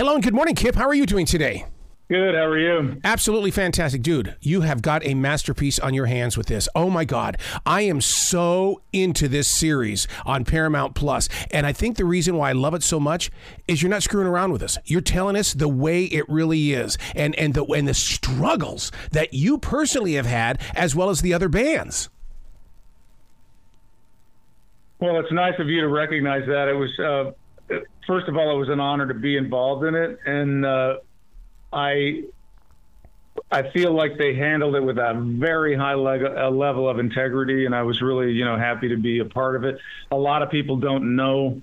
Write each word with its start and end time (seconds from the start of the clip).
Hello 0.00 0.14
and 0.14 0.24
good 0.24 0.32
morning, 0.32 0.54
Kip. 0.54 0.76
How 0.76 0.88
are 0.88 0.94
you 0.94 1.04
doing 1.04 1.26
today? 1.26 1.66
Good. 2.08 2.34
How 2.34 2.46
are 2.46 2.58
you? 2.58 2.98
Absolutely 3.04 3.50
fantastic. 3.50 4.00
Dude, 4.00 4.34
you 4.40 4.62
have 4.62 4.80
got 4.80 5.04
a 5.04 5.12
masterpiece 5.12 5.78
on 5.78 5.92
your 5.92 6.06
hands 6.06 6.38
with 6.38 6.46
this. 6.46 6.70
Oh 6.74 6.88
my 6.88 7.04
God. 7.04 7.36
I 7.66 7.82
am 7.82 8.00
so 8.00 8.80
into 8.94 9.28
this 9.28 9.46
series 9.46 10.08
on 10.24 10.46
Paramount 10.46 10.94
Plus. 10.94 11.28
And 11.50 11.66
I 11.66 11.74
think 11.74 11.98
the 11.98 12.06
reason 12.06 12.34
why 12.36 12.48
I 12.48 12.52
love 12.54 12.72
it 12.72 12.82
so 12.82 12.98
much 12.98 13.30
is 13.68 13.82
you're 13.82 13.90
not 13.90 14.02
screwing 14.02 14.26
around 14.26 14.52
with 14.52 14.62
us. 14.62 14.78
You're 14.86 15.02
telling 15.02 15.36
us 15.36 15.52
the 15.52 15.68
way 15.68 16.04
it 16.04 16.26
really 16.30 16.72
is 16.72 16.96
and, 17.14 17.34
and, 17.34 17.52
the, 17.52 17.66
and 17.66 17.86
the 17.86 17.92
struggles 17.92 18.90
that 19.12 19.34
you 19.34 19.58
personally 19.58 20.14
have 20.14 20.24
had 20.24 20.62
as 20.74 20.96
well 20.96 21.10
as 21.10 21.20
the 21.20 21.34
other 21.34 21.50
bands. 21.50 22.08
Well, 24.98 25.20
it's 25.20 25.30
nice 25.30 25.58
of 25.58 25.68
you 25.68 25.82
to 25.82 25.88
recognize 25.88 26.46
that. 26.46 26.68
It 26.68 26.74
was, 26.74 26.98
uh, 26.98 27.32
first 28.06 28.28
of 28.28 28.36
all, 28.36 28.54
it 28.54 28.58
was 28.58 28.68
an 28.68 28.80
honor 28.80 29.06
to 29.06 29.14
be 29.14 29.36
involved 29.36 29.84
in 29.84 29.94
it. 29.94 30.18
And, 30.26 30.64
uh, 30.64 30.98
I 31.72 32.24
I 33.50 33.70
feel 33.70 33.92
like 33.92 34.18
they 34.18 34.34
handled 34.34 34.74
it 34.76 34.82
with 34.82 34.98
a 34.98 35.14
very 35.14 35.76
high 35.76 35.92
a 35.92 36.50
level 36.50 36.88
of 36.88 36.98
integrity, 36.98 37.64
and 37.66 37.74
I 37.74 37.82
was 37.82 38.02
really, 38.02 38.32
you 38.32 38.44
know, 38.44 38.56
happy 38.56 38.88
to 38.88 38.96
be 38.96 39.20
a 39.20 39.24
part 39.24 39.56
of 39.56 39.64
it. 39.64 39.78
A 40.10 40.16
lot 40.16 40.42
of 40.42 40.50
people 40.50 40.76
don't 40.76 41.16
know 41.16 41.62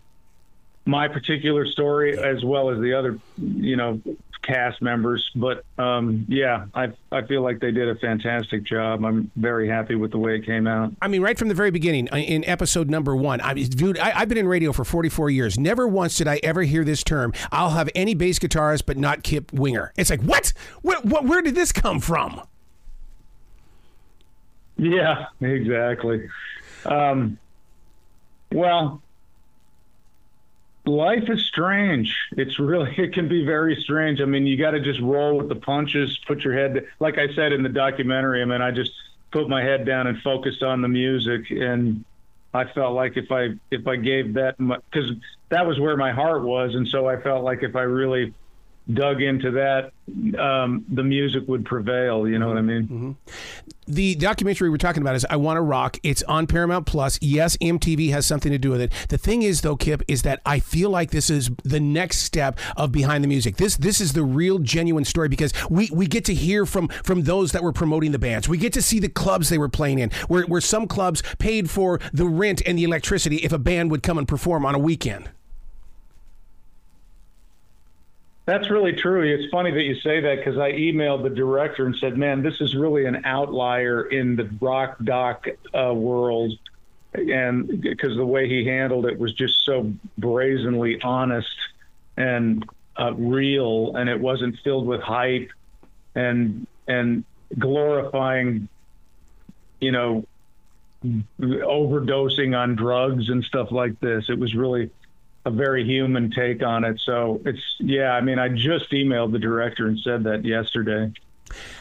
my 0.88 1.08
particular 1.08 1.66
story 1.68 2.18
as 2.18 2.44
well 2.44 2.70
as 2.70 2.80
the 2.80 2.94
other, 2.94 3.20
you 3.38 3.76
know, 3.76 4.02
cast 4.42 4.82
members. 4.82 5.30
But 5.36 5.66
um, 5.78 6.26
yeah, 6.30 6.66
I 6.74 6.94
I 7.12 7.22
feel 7.24 7.44
like 7.44 7.60
they 7.60 7.72
did 7.72 7.90
a 7.90 7.96
fantastic 7.96 8.64
job. 8.64 9.04
I'm 9.04 9.30
very 9.36 9.68
happy 9.68 9.96
with 9.96 10.12
the 10.12 10.18
way 10.18 10.38
it 10.38 10.46
came 10.46 10.66
out. 10.66 10.94
I 11.02 11.10
mean, 11.10 11.22
right 11.22 11.38
from 11.38 11.50
the 11.50 11.54
very 11.54 11.72
beginning, 11.72 12.10
uh, 12.12 12.18
in 12.18 12.46
episode 12.46 12.90
number 12.90 13.16
one, 13.16 13.42
I 13.42 13.54
dude, 13.54 14.00
I, 14.00 14.12
have 14.12 14.30
been 14.30 14.38
in 14.38 14.48
radio 14.48 14.72
for 14.72 14.86
44 14.86 15.30
years. 15.30 15.60
Never 15.60 15.88
once 15.88 16.18
did 16.18 16.28
I 16.28 16.40
ever 16.42 16.64
hear 16.64 16.84
this 16.84 17.04
term. 17.04 17.34
I'll 17.52 17.72
have 17.72 17.90
any 17.94 18.16
bass 18.16 18.40
guitarist, 18.40 18.86
but 18.86 18.98
not 18.98 19.24
Kip 19.24 19.52
Winger. 19.52 19.94
It's 19.98 20.10
like 20.10 20.22
what? 20.22 20.54
Where, 20.82 21.00
where 21.02 21.42
did 21.42 21.54
this 21.54 21.72
come 21.72 22.00
from? 22.00 22.42
Yeah, 24.78 25.26
exactly. 25.42 26.30
Um, 26.86 27.38
well, 28.52 29.02
life 30.88 31.30
is 31.30 31.46
strange. 31.46 32.16
It's 32.38 32.60
really 32.60 32.94
it 32.98 33.14
can 33.14 33.28
be 33.28 33.46
very 33.46 33.76
strange. 33.76 34.22
I 34.22 34.26
mean, 34.26 34.46
you 34.46 34.58
got 34.58 34.72
to 34.72 34.80
just 34.80 35.00
roll 35.00 35.38
with 35.38 35.50
the 35.50 35.56
punches, 35.56 36.18
put 36.28 36.44
your 36.44 36.54
head 36.54 36.86
like 37.00 37.18
I 37.18 37.34
said 37.34 37.52
in 37.52 37.64
the 37.64 37.70
documentary. 37.70 38.42
I 38.42 38.46
mean, 38.46 38.62
I 38.62 38.72
just 38.72 38.92
put 39.32 39.50
my 39.50 39.62
head 39.62 39.86
down 39.86 40.08
and 40.08 40.22
focused 40.22 40.64
on 40.64 40.82
the 40.82 40.88
music 40.88 41.52
and 41.52 42.04
I 42.54 42.66
felt 42.66 42.96
like 42.96 43.18
if 43.18 43.32
I 43.32 43.50
if 43.70 43.88
I 43.88 43.98
gave 43.98 44.34
that 44.36 44.56
cuz 44.92 45.12
that 45.50 45.68
was 45.68 45.80
where 45.80 45.98
my 45.98 46.12
heart 46.12 46.44
was 46.44 46.76
and 46.76 46.88
so 46.88 47.08
I 47.08 47.22
felt 47.22 47.44
like 47.44 47.62
if 47.62 47.76
I 47.76 47.82
really 47.82 48.34
dug 48.94 49.22
into 49.22 49.52
that, 49.52 49.92
um, 50.40 50.86
the 50.90 51.04
music 51.04 51.48
would 51.48 51.66
prevail. 51.66 52.28
You 52.28 52.40
know 52.40 52.48
what 52.48 52.58
I 52.58 52.62
mean? 52.62 52.84
Mm-hmm. 52.84 53.12
The 53.90 54.16
documentary 54.16 54.70
we're 54.70 54.78
talking 54.78 55.02
about 55.02 55.16
is 55.16 55.26
"I 55.30 55.38
Wanna 55.38 55.62
Rock." 55.62 55.98
It's 56.04 56.24
on 56.24 56.48
Paramount 56.48 56.86
Plus. 56.86 57.18
Yes, 57.22 57.56
MTV 57.58 58.10
has 58.12 58.26
something 58.26 58.52
to 58.52 58.58
do 58.58 58.70
with 58.70 58.82
it. 58.82 58.92
The 59.10 59.18
thing 59.18 59.44
is, 59.44 59.62
though, 59.62 59.76
Kip, 59.76 60.02
is 60.08 60.24
that 60.24 60.42
I 60.46 60.60
feel 60.60 60.90
like 60.90 61.12
this 61.12 61.30
is 61.30 61.50
the 61.64 61.80
next 61.80 62.18
step 62.18 62.60
of 62.76 62.92
behind 62.92 63.24
the 63.24 63.28
music. 63.28 63.58
This 63.58 63.78
this 63.78 64.02
is 64.02 64.14
the 64.14 64.24
real, 64.24 64.60
genuine 64.60 65.06
story 65.06 65.30
because 65.30 65.54
we 65.70 65.90
we 65.94 66.06
get 66.08 66.26
to 66.26 66.34
hear 66.34 66.66
from 66.66 66.90
from 67.04 67.24
those 67.24 67.52
that 67.54 67.64
were 67.64 67.74
promoting 67.74 68.12
the 68.12 68.20
bands. 68.20 68.50
We 68.50 68.58
get 68.58 68.74
to 68.74 68.82
see 68.82 69.00
the 69.00 69.10
clubs 69.10 69.50
they 69.50 69.58
were 69.58 69.70
playing 69.70 70.00
in, 70.00 70.12
where 70.28 70.44
where 70.44 70.62
some 70.62 70.88
clubs 70.88 71.24
paid 71.40 71.70
for 71.70 72.00
the 72.14 72.26
rent 72.26 72.62
and 72.66 72.78
the 72.78 72.84
electricity 72.84 73.38
if 73.38 73.52
a 73.52 73.60
band 73.60 73.92
would 73.92 74.04
come 74.04 74.18
and 74.18 74.28
perform 74.28 74.66
on 74.66 74.76
a 74.76 74.80
weekend. 74.80 75.30
That's 78.48 78.70
really 78.70 78.94
true. 78.94 79.24
It's 79.24 79.52
funny 79.52 79.72
that 79.72 79.84
you 79.84 79.96
say 80.00 80.22
that 80.22 80.38
because 80.38 80.58
I 80.58 80.72
emailed 80.72 81.24
the 81.24 81.30
director 81.30 81.86
and 81.86 81.94
said, 81.98 82.18
"Man, 82.18 82.42
this 82.42 82.62
is 82.62 82.78
really 82.78 83.06
an 83.06 83.26
outlier 83.26 84.04
in 84.04 84.38
the 84.38 84.50
rock 84.62 84.96
doc 85.04 85.48
uh, 85.78 85.94
world," 85.94 86.58
and 87.14 87.82
because 87.82 88.16
the 88.16 88.26
way 88.26 88.48
he 88.48 88.66
handled 88.66 89.06
it 89.06 89.20
was 89.20 89.34
just 89.34 89.66
so 89.66 89.92
brazenly 90.18 91.02
honest 91.02 91.54
and 92.16 92.66
uh, 92.98 93.14
real, 93.16 93.98
and 93.98 94.10
it 94.10 94.22
wasn't 94.22 94.58
filled 94.64 94.88
with 94.88 95.02
hype 95.02 95.52
and 96.16 96.66
and 96.88 97.26
glorifying, 97.60 98.70
you 99.82 99.92
know, 99.92 100.26
overdosing 101.06 102.58
on 102.58 102.78
drugs 102.78 103.28
and 103.28 103.44
stuff 103.44 103.74
like 103.74 104.00
this. 104.00 104.30
It 104.30 104.40
was 104.40 104.56
really 104.56 104.90
a 105.48 105.52
very 105.52 105.86
human 105.86 106.30
take 106.30 106.62
on 106.62 106.84
it. 106.84 107.00
So 107.06 107.42
it's 107.46 107.62
yeah. 107.80 108.12
I 108.12 108.22
mean, 108.22 108.38
I 108.38 108.50
just 108.50 108.92
emailed 108.92 109.32
the 109.32 109.40
director 109.40 109.88
and 109.88 109.98
said 110.00 110.24
that 110.26 110.44
yesterday. 110.44 111.12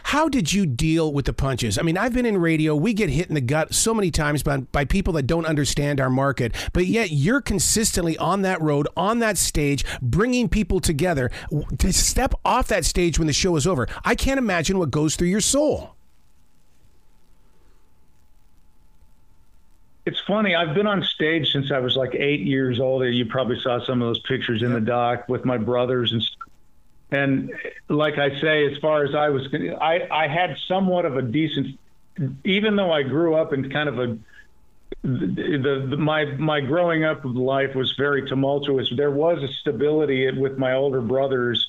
How 0.04 0.28
did 0.28 0.52
you 0.52 0.64
deal 0.64 1.12
with 1.12 1.24
the 1.24 1.32
punches? 1.32 1.76
I 1.76 1.82
mean, 1.82 1.98
I've 1.98 2.12
been 2.12 2.24
in 2.24 2.38
radio. 2.38 2.76
We 2.76 2.94
get 2.94 3.10
hit 3.10 3.26
in 3.28 3.34
the 3.34 3.40
gut 3.40 3.74
so 3.74 3.92
many 3.92 4.12
times 4.12 4.44
by, 4.44 4.58
by 4.58 4.84
people 4.84 5.12
that 5.14 5.24
don't 5.24 5.44
understand 5.44 6.00
our 6.00 6.08
market, 6.08 6.54
but 6.72 6.86
yet 6.86 7.10
you're 7.10 7.40
consistently 7.40 8.16
on 8.18 8.42
that 8.42 8.62
road, 8.62 8.86
on 8.96 9.18
that 9.18 9.36
stage, 9.36 9.84
bringing 10.00 10.48
people 10.48 10.78
together 10.78 11.32
to 11.78 11.92
step 11.92 12.32
off 12.44 12.68
that 12.68 12.84
stage 12.84 13.18
when 13.18 13.26
the 13.26 13.32
show 13.32 13.56
is 13.56 13.66
over. 13.66 13.88
I 14.04 14.14
can't 14.14 14.38
imagine 14.38 14.78
what 14.78 14.92
goes 14.92 15.16
through 15.16 15.28
your 15.28 15.40
soul. 15.40 15.96
It's 20.06 20.20
funny. 20.36 20.54
I've 20.54 20.74
been 20.74 20.86
on 20.86 21.02
stage 21.02 21.50
since 21.50 21.72
I 21.72 21.78
was 21.78 21.96
like 21.96 22.14
eight 22.14 22.40
years 22.40 22.78
old. 22.78 23.06
You 23.06 23.24
probably 23.24 23.58
saw 23.58 23.82
some 23.82 24.02
of 24.02 24.08
those 24.08 24.18
pictures 24.18 24.62
in 24.62 24.70
the 24.74 24.82
doc 24.82 25.28
with 25.28 25.44
my 25.44 25.56
brothers 25.56 26.12
and. 26.12 26.22
And 27.08 27.52
like 27.88 28.18
I 28.18 28.40
say, 28.40 28.66
as 28.66 28.78
far 28.78 29.04
as 29.04 29.14
I 29.14 29.28
was, 29.28 29.46
I 29.80 30.08
I 30.10 30.26
had 30.26 30.56
somewhat 30.66 31.04
of 31.04 31.16
a 31.16 31.22
decent, 31.22 31.78
even 32.42 32.74
though 32.74 32.90
I 32.90 33.04
grew 33.04 33.36
up 33.36 33.52
in 33.52 33.70
kind 33.70 33.88
of 33.88 34.00
a 34.00 34.18
the, 35.02 35.26
the, 35.62 35.86
the, 35.90 35.96
my 35.96 36.24
my 36.24 36.60
growing 36.60 37.04
up 37.04 37.20
life 37.22 37.76
was 37.76 37.92
very 37.92 38.28
tumultuous. 38.28 38.92
There 38.96 39.12
was 39.12 39.40
a 39.40 39.46
stability 39.60 40.28
with 40.32 40.58
my 40.58 40.72
older 40.72 41.00
brothers, 41.00 41.68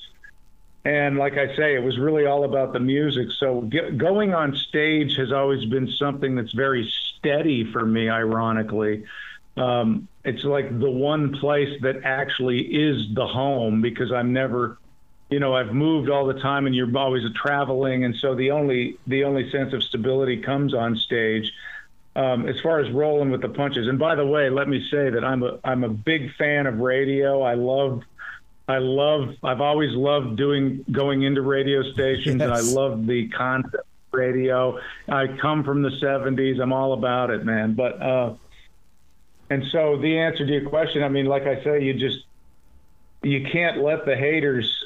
and 0.84 1.18
like 1.18 1.34
I 1.34 1.54
say, 1.54 1.76
it 1.76 1.84
was 1.84 2.00
really 2.00 2.26
all 2.26 2.42
about 2.42 2.72
the 2.72 2.80
music. 2.80 3.28
So 3.38 3.60
get, 3.60 3.96
going 3.96 4.34
on 4.34 4.56
stage 4.56 5.16
has 5.18 5.30
always 5.30 5.64
been 5.66 5.86
something 5.86 6.34
that's 6.34 6.52
very 6.52 6.92
steady 7.18 7.70
for 7.72 7.84
me, 7.84 8.08
ironically. 8.08 9.04
Um, 9.56 10.08
it's 10.24 10.44
like 10.44 10.78
the 10.78 10.90
one 10.90 11.32
place 11.38 11.80
that 11.82 12.04
actually 12.04 12.60
is 12.60 13.14
the 13.14 13.26
home 13.26 13.82
because 13.82 14.12
I'm 14.12 14.32
never, 14.32 14.78
you 15.30 15.40
know, 15.40 15.54
I've 15.54 15.72
moved 15.72 16.10
all 16.10 16.26
the 16.26 16.40
time 16.40 16.66
and 16.66 16.74
you're 16.74 16.96
always 16.96 17.24
traveling. 17.34 18.04
And 18.04 18.14
so 18.14 18.34
the 18.34 18.52
only, 18.52 18.98
the 19.06 19.24
only 19.24 19.50
sense 19.50 19.72
of 19.72 19.82
stability 19.82 20.38
comes 20.38 20.74
on 20.74 20.96
stage. 20.96 21.52
Um, 22.16 22.48
as 22.48 22.58
far 22.60 22.80
as 22.80 22.90
rolling 22.90 23.30
with 23.30 23.42
the 23.42 23.48
punches. 23.48 23.86
And 23.86 23.96
by 23.96 24.16
the 24.16 24.26
way, 24.26 24.50
let 24.50 24.66
me 24.68 24.84
say 24.90 25.08
that 25.08 25.24
I'm 25.24 25.44
a 25.44 25.60
I'm 25.62 25.84
a 25.84 25.88
big 25.88 26.34
fan 26.34 26.66
of 26.66 26.78
radio. 26.80 27.42
I 27.42 27.54
love 27.54 28.02
I 28.66 28.78
love 28.78 29.36
I've 29.44 29.60
always 29.60 29.94
loved 29.94 30.36
doing 30.36 30.84
going 30.90 31.22
into 31.22 31.42
radio 31.42 31.82
stations 31.92 32.40
yes. 32.40 32.42
and 32.42 32.52
I 32.52 32.60
love 32.60 33.06
the 33.06 33.28
concept 33.28 33.86
radio. 34.12 34.78
I 35.08 35.26
come 35.40 35.64
from 35.64 35.82
the 35.82 35.90
70s. 35.90 36.60
I'm 36.60 36.72
all 36.72 36.92
about 36.92 37.30
it, 37.30 37.44
man. 37.44 37.74
But, 37.74 38.00
uh, 38.00 38.34
and 39.50 39.64
so 39.72 39.96
the 39.96 40.18
answer 40.18 40.46
to 40.46 40.52
your 40.52 40.68
question, 40.68 41.02
I 41.02 41.08
mean, 41.08 41.26
like 41.26 41.42
I 41.42 41.62
say, 41.62 41.82
you 41.82 41.94
just, 41.94 42.24
you 43.22 43.46
can't 43.50 43.82
let 43.82 44.04
the 44.04 44.16
haters 44.16 44.84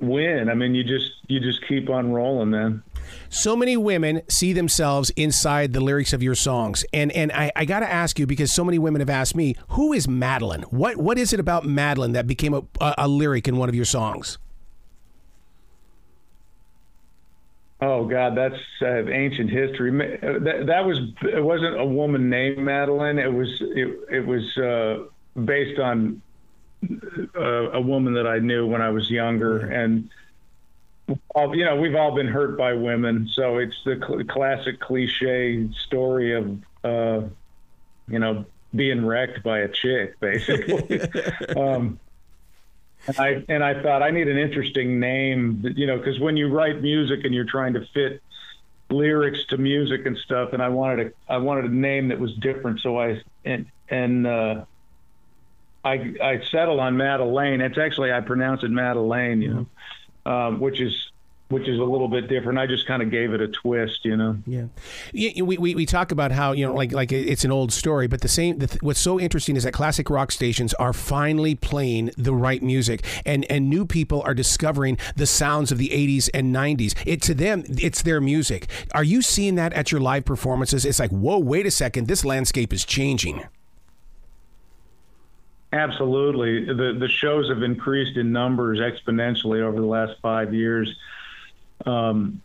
win. 0.00 0.48
I 0.48 0.54
mean, 0.54 0.74
you 0.74 0.84
just, 0.84 1.12
you 1.28 1.40
just 1.40 1.66
keep 1.66 1.88
on 1.88 2.12
rolling, 2.12 2.50
man. 2.50 2.82
So 3.28 3.56
many 3.56 3.76
women 3.76 4.22
see 4.28 4.52
themselves 4.52 5.10
inside 5.10 5.72
the 5.72 5.80
lyrics 5.80 6.12
of 6.12 6.22
your 6.22 6.34
songs, 6.34 6.84
and 6.92 7.10
and 7.12 7.32
I, 7.32 7.50
I 7.56 7.64
got 7.64 7.80
to 7.80 7.90
ask 7.90 8.18
you 8.18 8.26
because 8.26 8.52
so 8.52 8.64
many 8.64 8.78
women 8.78 9.00
have 9.00 9.10
asked 9.10 9.34
me, 9.34 9.56
who 9.70 9.92
is 9.92 10.06
Madeline? 10.08 10.62
What 10.62 10.96
what 10.96 11.18
is 11.18 11.32
it 11.32 11.40
about 11.40 11.64
Madeline 11.64 12.12
that 12.12 12.26
became 12.26 12.54
a, 12.54 12.62
a, 12.80 12.94
a 12.98 13.08
lyric 13.08 13.48
in 13.48 13.56
one 13.56 13.68
of 13.68 13.74
your 13.74 13.84
songs? 13.84 14.38
Oh 17.82 18.04
God, 18.04 18.36
that's 18.36 18.60
uh, 18.82 19.08
ancient 19.08 19.50
history. 19.50 19.90
That, 19.90 20.64
that 20.66 20.84
was 20.84 20.98
it 21.22 21.42
wasn't 21.42 21.80
a 21.80 21.84
woman 21.84 22.28
named 22.28 22.58
Madeline. 22.58 23.18
It 23.18 23.32
was 23.32 23.48
it, 23.60 23.98
it 24.10 24.26
was 24.26 24.56
uh, 24.58 25.04
based 25.42 25.80
on 25.80 26.20
uh, 27.34 27.70
a 27.70 27.80
woman 27.80 28.14
that 28.14 28.26
I 28.26 28.38
knew 28.38 28.66
when 28.66 28.82
I 28.82 28.90
was 28.90 29.10
younger, 29.10 29.60
and 29.60 30.10
you 31.08 31.64
know 31.64 31.76
we've 31.76 31.94
all 31.94 32.14
been 32.14 32.28
hurt 32.28 32.58
by 32.58 32.74
women, 32.74 33.28
so 33.32 33.56
it's 33.56 33.76
the 33.84 33.96
cl- 33.96 34.24
classic 34.24 34.78
cliche 34.80 35.66
story 35.72 36.34
of 36.34 36.58
uh, 36.84 37.26
you 38.08 38.18
know 38.18 38.44
being 38.74 39.04
wrecked 39.04 39.42
by 39.42 39.60
a 39.60 39.68
chick, 39.68 40.20
basically. 40.20 41.00
um, 41.56 41.98
and 43.06 43.18
I 43.18 43.44
and 43.48 43.64
I 43.64 43.82
thought 43.82 44.02
I 44.02 44.10
need 44.10 44.28
an 44.28 44.38
interesting 44.38 45.00
name, 45.00 45.64
you 45.76 45.86
know, 45.86 45.98
because 45.98 46.20
when 46.20 46.36
you 46.36 46.48
write 46.48 46.82
music 46.82 47.24
and 47.24 47.34
you're 47.34 47.44
trying 47.44 47.74
to 47.74 47.86
fit 47.94 48.22
lyrics 48.90 49.44
to 49.46 49.56
music 49.56 50.06
and 50.06 50.16
stuff, 50.18 50.52
and 50.52 50.62
I 50.62 50.68
wanted 50.68 51.06
a 51.06 51.32
I 51.32 51.38
wanted 51.38 51.66
a 51.66 51.74
name 51.74 52.08
that 52.08 52.18
was 52.18 52.34
different. 52.34 52.80
So 52.80 52.98
I 52.98 53.22
and 53.44 53.66
and 53.88 54.26
uh, 54.26 54.64
I 55.84 56.14
I 56.22 56.40
settled 56.50 56.80
on 56.80 56.96
Madeleine. 56.96 57.60
It's 57.60 57.78
actually 57.78 58.12
I 58.12 58.20
pronounce 58.20 58.62
it 58.62 58.70
Madeleine, 58.70 59.42
you 59.42 59.66
know, 60.26 60.32
um, 60.32 60.60
which 60.60 60.80
is 60.80 61.09
which 61.50 61.66
is 61.66 61.80
a 61.80 61.84
little 61.84 62.08
bit 62.08 62.28
different. 62.28 62.58
I 62.58 62.66
just 62.66 62.86
kind 62.86 63.02
of 63.02 63.10
gave 63.10 63.34
it 63.34 63.40
a 63.40 63.48
twist, 63.48 64.04
you 64.04 64.16
know. 64.16 64.36
Yeah, 64.46 64.66
yeah 65.12 65.42
we, 65.42 65.58
we, 65.58 65.74
we 65.74 65.84
talk 65.84 66.12
about 66.12 66.30
how 66.30 66.52
you 66.52 66.64
know 66.64 66.72
like 66.72 66.92
like 66.92 67.12
it's 67.12 67.44
an 67.44 67.50
old 67.50 67.72
story, 67.72 68.06
but 68.06 68.20
the 68.20 68.28
same. 68.28 68.58
The, 68.58 68.78
what's 68.80 69.00
so 69.00 69.18
interesting 69.18 69.56
is 69.56 69.64
that 69.64 69.72
classic 69.72 70.08
rock 70.08 70.30
stations 70.30 70.72
are 70.74 70.92
finally 70.92 71.56
playing 71.56 72.12
the 72.16 72.32
right 72.32 72.62
music, 72.62 73.04
and 73.26 73.44
and 73.50 73.68
new 73.68 73.84
people 73.84 74.22
are 74.22 74.34
discovering 74.34 74.96
the 75.16 75.26
sounds 75.26 75.72
of 75.72 75.78
the 75.78 75.88
'80s 75.88 76.30
and 76.32 76.54
'90s. 76.54 76.94
It 77.04 77.20
to 77.22 77.34
them, 77.34 77.64
it's 77.66 78.02
their 78.02 78.20
music. 78.20 78.68
Are 78.94 79.04
you 79.04 79.20
seeing 79.20 79.56
that 79.56 79.72
at 79.72 79.90
your 79.90 80.00
live 80.00 80.24
performances? 80.24 80.84
It's 80.84 81.00
like, 81.00 81.10
whoa, 81.10 81.38
wait 81.38 81.66
a 81.66 81.70
second, 81.70 82.06
this 82.06 82.24
landscape 82.24 82.72
is 82.72 82.84
changing. 82.84 83.44
Absolutely, 85.72 86.64
the 86.64 86.96
the 86.98 87.08
shows 87.08 87.48
have 87.48 87.64
increased 87.64 88.16
in 88.16 88.30
numbers 88.30 88.78
exponentially 88.78 89.62
over 89.62 89.80
the 89.80 89.86
last 89.86 90.14
five 90.22 90.54
years 90.54 90.96
um, 91.86 92.42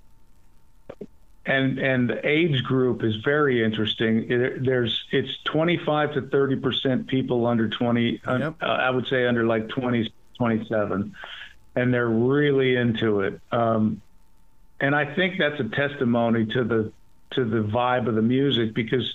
and 1.46 1.78
and 1.78 2.10
the 2.10 2.28
age 2.28 2.64
group 2.64 3.04
is 3.04 3.16
very 3.18 3.64
interesting. 3.64 4.32
It, 4.32 4.66
there's 4.66 5.06
it's 5.12 5.38
25 5.46 6.14
to 6.14 6.22
30 6.22 6.56
percent 6.58 7.08
people 7.08 7.46
under 7.46 7.70
20. 7.70 8.22
Yep. 8.28 8.56
Uh, 8.62 8.66
I 8.66 8.90
would 8.90 9.08
say 9.08 9.28
under 9.28 9.46
like 9.46 9.70
20, 9.70 10.12
27, 10.38 11.16
and 11.76 11.94
they're 11.94 12.08
really 12.08 12.76
into 12.76 13.22
it. 13.22 13.40
Um, 13.52 14.02
and 14.80 14.96
I 14.96 15.14
think 15.14 15.38
that's 15.38 15.60
a 15.60 15.66
testimony 15.66 16.46
to 16.48 16.64
the 16.64 16.92
to 17.32 17.46
the 17.46 17.62
vibe 17.62 18.08
of 18.08 18.16
the 18.16 18.22
music 18.22 18.74
because 18.74 19.14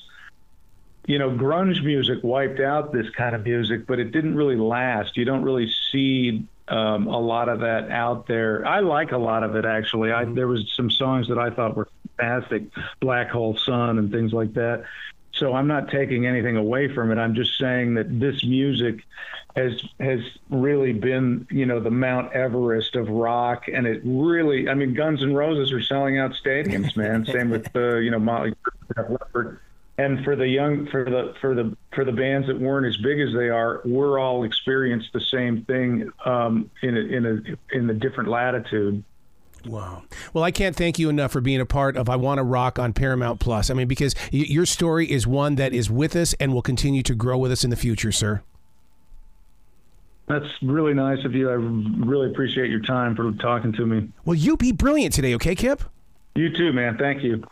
you 1.06 1.18
know 1.18 1.30
grunge 1.30 1.82
music 1.84 2.20
wiped 2.22 2.60
out 2.60 2.92
this 2.92 3.10
kind 3.10 3.34
of 3.34 3.44
music, 3.44 3.86
but 3.86 3.98
it 3.98 4.12
didn't 4.12 4.36
really 4.36 4.56
last. 4.56 5.16
You 5.16 5.24
don't 5.24 5.42
really 5.42 5.70
see 5.90 6.46
um, 6.70 7.08
a 7.08 7.18
lot 7.18 7.48
of 7.48 7.60
that 7.60 7.90
out 7.90 8.26
there. 8.26 8.66
I 8.66 8.80
like 8.80 9.12
a 9.12 9.18
lot 9.18 9.42
of 9.42 9.56
it 9.56 9.64
actually. 9.64 10.12
I, 10.12 10.24
mm-hmm. 10.24 10.34
there 10.34 10.48
was 10.48 10.72
some 10.74 10.90
songs 10.90 11.28
that 11.28 11.38
I 11.38 11.50
thought 11.50 11.76
were 11.76 11.88
fantastic, 12.16 12.64
Black 13.00 13.28
Hole 13.28 13.56
Sun 13.56 13.98
and 13.98 14.10
things 14.10 14.32
like 14.32 14.54
that. 14.54 14.84
So 15.32 15.54
I'm 15.54 15.66
not 15.66 15.90
taking 15.90 16.26
anything 16.26 16.56
away 16.56 16.92
from 16.92 17.10
it. 17.10 17.18
I'm 17.18 17.34
just 17.34 17.56
saying 17.58 17.94
that 17.94 18.20
this 18.20 18.44
music 18.44 19.04
has 19.56 19.82
has 19.98 20.20
really 20.50 20.92
been, 20.92 21.46
you 21.50 21.66
know, 21.66 21.80
the 21.80 21.90
Mount 21.90 22.32
Everest 22.32 22.94
of 22.94 23.08
rock, 23.08 23.64
and 23.72 23.86
it 23.86 24.02
really. 24.04 24.68
I 24.68 24.74
mean, 24.74 24.92
Guns 24.92 25.22
N' 25.22 25.34
Roses 25.34 25.72
are 25.72 25.82
selling 25.82 26.18
out 26.18 26.32
stadiums, 26.32 26.96
man. 26.96 27.24
Same 27.32 27.50
with 27.50 27.74
uh, 27.74 27.96
you 27.96 28.10
know 28.10 28.18
Motley 28.18 28.54
Crue, 28.94 29.58
and 30.00 30.24
for 30.24 30.34
the 30.34 30.46
young 30.46 30.86
for 30.86 31.04
the 31.04 31.34
for 31.40 31.54
the 31.54 31.76
for 31.94 32.04
the 32.04 32.12
bands 32.12 32.46
that 32.46 32.58
weren't 32.58 32.86
as 32.86 32.96
big 32.98 33.20
as 33.20 33.32
they 33.34 33.48
are 33.48 33.82
we're 33.84 34.18
all 34.18 34.44
experienced 34.44 35.12
the 35.12 35.20
same 35.20 35.64
thing 35.64 36.10
um, 36.24 36.70
in 36.82 36.96
a 36.96 37.00
in 37.00 37.26
a 37.26 37.76
in 37.76 37.90
a 37.90 37.94
different 37.94 38.28
latitude 38.28 39.02
Wow. 39.66 40.04
Well, 40.32 40.42
I 40.42 40.52
can't 40.52 40.74
thank 40.74 40.98
you 40.98 41.10
enough 41.10 41.32
for 41.32 41.42
being 41.42 41.60
a 41.60 41.66
part 41.66 41.94
of 41.98 42.08
I 42.08 42.16
Wanna 42.16 42.42
Rock 42.42 42.78
on 42.78 42.94
Paramount 42.94 43.40
Plus. 43.40 43.68
I 43.68 43.74
mean, 43.74 43.88
because 43.88 44.14
y- 44.32 44.46
your 44.48 44.64
story 44.64 45.10
is 45.10 45.26
one 45.26 45.56
that 45.56 45.74
is 45.74 45.90
with 45.90 46.16
us 46.16 46.32
and 46.40 46.54
will 46.54 46.62
continue 46.62 47.02
to 47.02 47.14
grow 47.14 47.36
with 47.36 47.52
us 47.52 47.62
in 47.62 47.68
the 47.68 47.76
future, 47.76 48.10
sir. 48.10 48.40
That's 50.28 50.46
really 50.62 50.94
nice 50.94 51.26
of 51.26 51.34
you. 51.34 51.50
I 51.50 51.56
really 51.56 52.30
appreciate 52.30 52.70
your 52.70 52.80
time 52.80 53.14
for 53.14 53.32
talking 53.32 53.70
to 53.74 53.84
me. 53.84 54.08
Well, 54.24 54.34
you 54.34 54.56
be 54.56 54.72
brilliant 54.72 55.12
today, 55.12 55.34
okay, 55.34 55.54
Kip? 55.54 55.82
You 56.36 56.56
too, 56.56 56.72
man. 56.72 56.96
Thank 56.96 57.22
you. 57.22 57.44